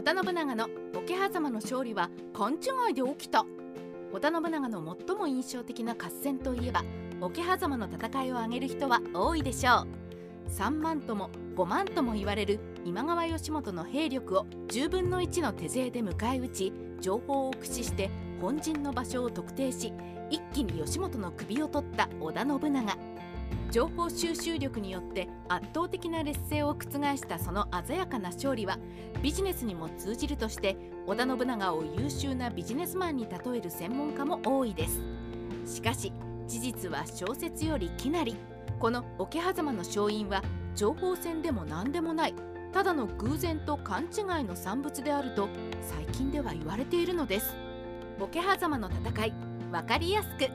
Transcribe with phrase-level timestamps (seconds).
[0.00, 3.44] 織田信長の桶狭間の勝利は勘違いで起きた。
[4.12, 6.84] 織田信長の最も印象的な合戦といえば
[7.20, 9.84] 桶狭間の戦いを挙げる人は多いでしょ
[10.46, 10.50] う。
[10.50, 16.72] 3万とも5万とも言われる今川義元の兵力を10分の1の手勢で迎え撃ち
[17.02, 18.08] 情報を駆使して
[18.40, 19.92] 本陣の場所を特定し
[20.30, 22.96] 一気に義元の首を取った織田信長。
[23.70, 28.78] 情報収集力によって圧倒的な劣勢を覆したその鮮やかな勝利は
[29.22, 35.00] ビジネスにも通じるとして織田信長を優秀なビジネスマンに例える専門家も多いです。
[35.66, 36.12] しかし
[36.48, 38.36] 事実は小説よりきなり
[38.80, 40.42] この桶狭間の勝因は
[40.74, 42.34] 情報戦でも何でもない
[42.72, 45.48] ただの偶然と勘違いの産物であると
[45.82, 47.56] 最近では言われているのです。
[48.18, 50.48] 桶狭間の戦い分かりやすく。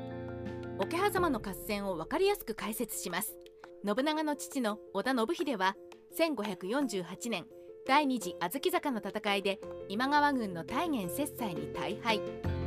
[0.77, 3.37] 桶狭間の合戦を分かりやすく解説します。
[3.85, 5.75] 信長の父の織田信秀は
[6.19, 7.45] 1548年
[7.87, 12.19] 第二次小豆坂の戦いで今川軍の大元接祭に大敗。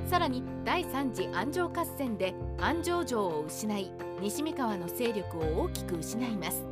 [0.06, 3.92] さらに第三次安城合戦で安城城を失い
[4.22, 6.64] 西三河の勢力を大きく失います。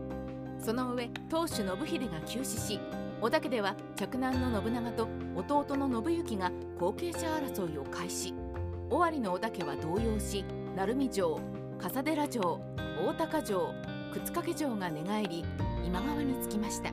[0.59, 2.81] その上当主信秀が急死し
[3.21, 8.46] 織田家では嫡男の信長と弟の信行が後継者争いを開始。
[8.91, 10.45] 尾張の織田家は動揺し
[10.77, 11.41] 鳴海城
[11.79, 12.61] 笠寺城
[13.05, 13.75] 大高城
[14.13, 15.45] 靴掛城が寝返り
[15.85, 16.91] 今川につきました。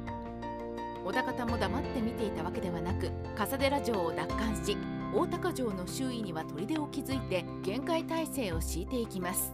[1.05, 4.77] 織田方も黙って見ていたわけではなく笠寺城を奪還し
[5.13, 9.53] 大高城の周囲には砦を築いて限界態勢を敷いていきます。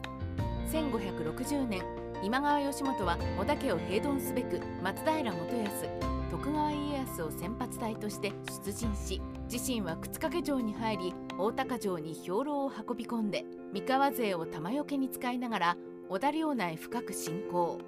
[0.72, 1.82] 1560年
[2.22, 5.90] 今川義元は織田家を平頓すべく松平元康
[6.32, 8.32] 徳川家康を先発隊として
[8.64, 15.78] 出陣し自身は靴掛城に入り大高城に兵糧を運び込んで三河勢を玉よけに使いながら
[16.09, 17.80] 織田領内深く侵攻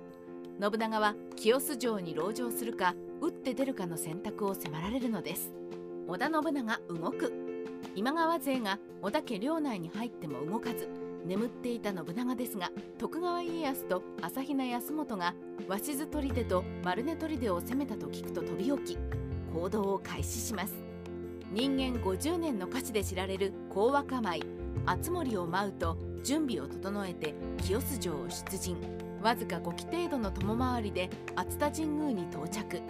[0.58, 5.52] 信長は清洲城に籠城するか打って出るかの選択を迫られるのです。
[6.08, 7.34] 織田信長動く。
[7.94, 10.88] 今川勢が織田家領内に入っても動かず
[11.26, 15.36] 眠っていた信長ですが徳川家康と朝比奈康元が
[15.68, 18.98] 鷲津砦と丸根砦を攻めたと聞くと飛び起き
[19.54, 20.91] 行動を開始します。
[21.52, 24.42] 人間50年の歌詞で知られる高若舞
[24.86, 28.78] 敦森を舞うと準備を整えて清洲城を出陣。
[29.22, 32.82] わずか5機程度の友回りで熱田神宮に到着。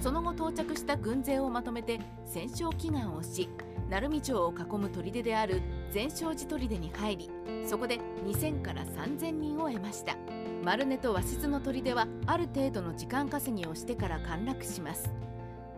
[0.00, 3.48] その後到着した軍勢をまとめて戦勝祈願をし
[3.88, 5.62] 鳴海城を囲む砦である
[5.92, 7.30] 全勝寺砦に入り
[7.64, 10.16] そこで2000から3000人を得ました。
[10.64, 15.25] 丸根と鷲津の砦はある程度の時間稼ぎをしてから陥落します。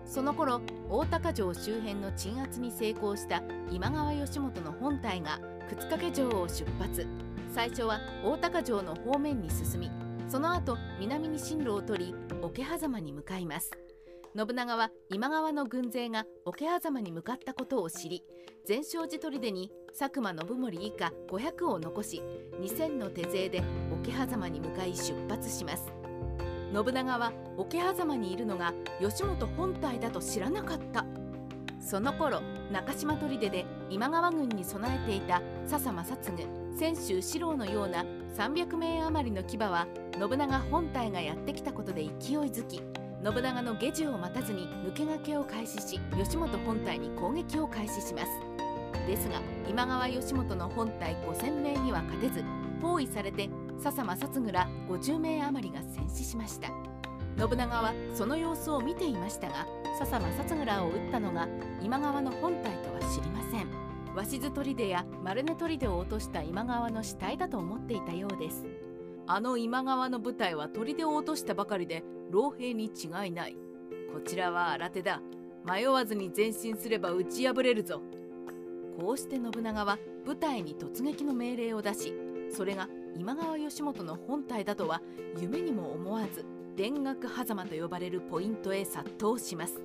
[0.09, 5.39] その頃大高城周辺の鎮圧に成功した今川義元の本隊が
[5.69, 7.07] 靴掛城を出発。
[7.55, 9.91] 最初は大高城の方面に進み
[10.29, 13.71] その後南に進路を取り桶狭間に向かいます。
[14.37, 18.23] 信長は今川の軍勢が桶狭間に向かったことを知り
[18.67, 22.23] 全勝寺砦に佐久間信盛以下500を残し
[22.61, 25.98] 2000の手勢で桶狭間に向かい出発します。
[26.73, 31.05] 信長は桶狭間にいるのが義元本体だと知らなかった。
[31.81, 38.05] その頃中島砦で今川軍に備えていた笹正次泉州四郎のような
[38.37, 42.11] 300名余りの騎馬は信長本体がやってきたことで勢い
[42.51, 42.83] づき
[43.25, 48.27] 信長の下地を待たずに抜け駆けを開始し義元本体に攻撃を開始します。
[49.07, 52.45] ですが今川義元の本体5000名には勝てず
[52.83, 53.49] 包囲されて
[53.81, 56.69] 笹正次ら50名余りが戦死しました。
[57.39, 59.65] 信長はその様子を見ていましたが
[59.99, 61.47] 笹正次らを撃ったのが
[61.81, 63.69] 今川の本体とは知りません。
[64.15, 68.67] 鷲津砦や丸根砦を落とした今川の死体だと思っていたようです。
[69.27, 73.57] あの今川の部隊は砦を落としたばかりで老兵に違いない。
[74.13, 75.21] こちらは新手だ。
[75.65, 78.01] 迷わずに前進すれば打ち破れるぞ。
[78.99, 82.13] こうして信長は部隊に突撃の命令を出し
[82.51, 85.03] それが今川義元の本体だとは
[85.41, 86.45] 夢にも思わず
[86.77, 89.83] 田楽狭間と呼ばれるポイントへ殺到します。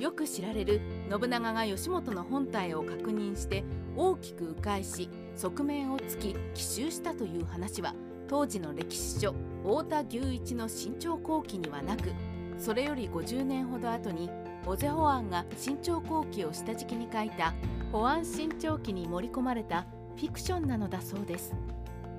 [0.00, 0.80] よく知られる
[1.10, 3.64] 信長が義元の本体を確認して
[3.96, 7.94] 大きく迂回し側面を突き奇襲したという話は
[8.26, 12.12] 当時の歴史書太田牛一の新朝後期にはなく
[12.58, 14.30] それより50年ほど後に
[14.64, 17.54] 小瀬保安が新朝後期を下敷きに書いた
[17.92, 19.86] 保安新朝記に盛り込まれた
[20.16, 21.54] フィクションなのだそうです。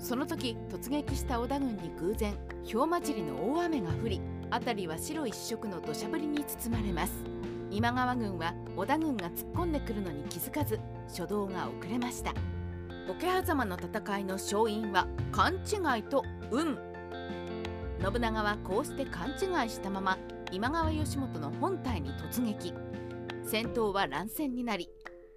[0.01, 2.36] その時突撃した織田軍に偶然
[2.69, 4.21] 氷混じりの大雨が降り
[4.51, 7.13] 辺りは白一色の土砂降りに包まれます。
[7.69, 12.33] 今川軍は織田軍が突っ込んでくるのに気づかず初動が遅れました。
[13.07, 16.77] 桶狭間の戦いの勝因は勘違いと運。
[18.01, 20.18] 信長はこうして勘違いしたまま
[20.51, 22.74] 今川義元の本体に突撃。
[23.45, 24.89] 戦闘は乱戦になり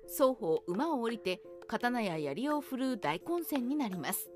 [0.07, 4.34] 双方馬を降りて刀や槍を振るう大混戦になります。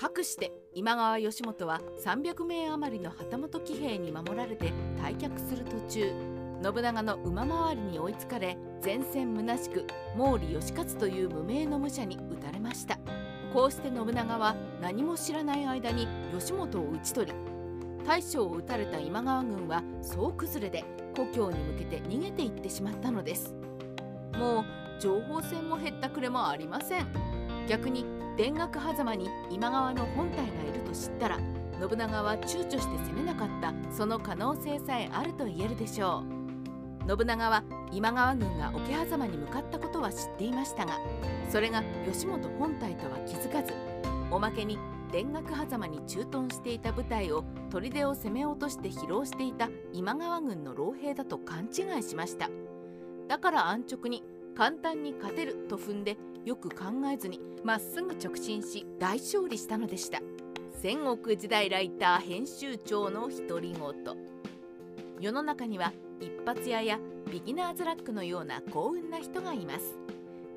[0.00, 6.14] かくして今川義元は300名余りの旗本騎兵に守られて退却する途中
[6.62, 9.86] 信長の馬回りに追いつかれ前線虚しく
[10.16, 12.98] 毛利義勝という無名の武者に討たれました。
[13.52, 17.38] こうして信長は何も知らない間に義元を討ち取り
[18.06, 20.82] 大将を討たれた今川軍は総崩れで
[21.14, 23.54] 故郷に向けて逃げていってしまったのです。
[24.38, 24.64] もう
[24.98, 27.06] 情報戦も減ったくれもありません。
[27.68, 31.38] 逆に田楽狭間に今川の本体がいると知ったら
[31.78, 36.24] 信長は躊躇して攻めなかったその可能性さえあると言えるでしょ
[37.06, 37.18] う。
[37.18, 40.98] 信長は今川軍が桶狭間に向かったことは知っていましたが
[41.50, 43.74] それが義元本体とは気づかず
[44.30, 44.78] おまけに
[45.12, 52.48] 田楽狭間に駐屯していた部隊を砦を攻め落として疲労していた今川軍の老兵だと勘違いしました。
[53.28, 54.22] だから安直に
[54.56, 60.20] 簡単に勝てると踏んでよく考えずにまっすぐ直進し大勝利したのでした。
[60.80, 63.80] 戦国時代ライター編集長の独り言。
[65.20, 66.98] 世の中には一発屋や
[67.30, 69.98] ビギナーズラックのような幸運な人がいます。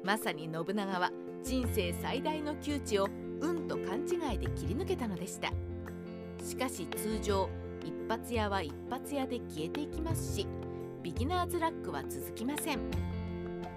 [0.03, 1.11] まさに信長は
[1.43, 3.09] 人生最大の窮地を
[3.41, 5.51] 運と勘違いで切り抜けたのでした。
[6.41, 7.49] しかし通常
[7.83, 10.47] 一発屋は一発屋で消えていきますし
[11.01, 12.79] ビギナーズラックは続きません。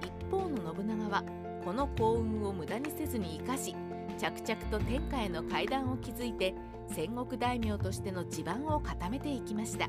[0.01, 1.25] 一方の信長は
[1.67, 3.75] この幸運を無駄にせずに生かし
[4.19, 6.55] 着々と天下への階段を築いて
[6.89, 9.89] 戦国大名としての地盤を固めていきました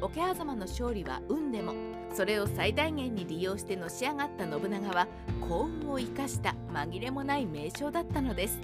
[0.00, 1.72] 桶狭間の勝利は運でも
[2.14, 5.08] それを最大限に利用してのし上がった信長は
[5.40, 8.60] 幸運を生かした紛れもない名将だったのです。